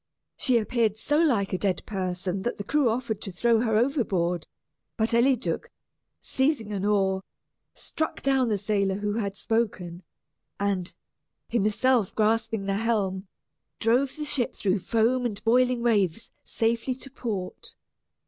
[0.35, 4.47] She appeared so like a dead person that the crew offered to throw her overboard,
[4.97, 5.69] but Eliduc,
[6.23, 7.21] seizing an oar,
[7.75, 10.01] struck down the sailor who had spoken,
[10.59, 10.95] and,
[11.49, 13.27] himself grasping the helm,
[13.77, 17.75] drove the ship through foam and boiling waves safely to port.